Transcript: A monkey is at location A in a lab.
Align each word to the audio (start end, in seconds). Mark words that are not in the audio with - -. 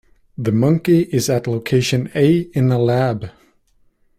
A 0.43 0.51
monkey 0.51 1.01
is 1.13 1.29
at 1.29 1.45
location 1.45 2.09
A 2.15 2.39
in 2.55 2.71
a 2.71 2.79
lab. 2.79 3.29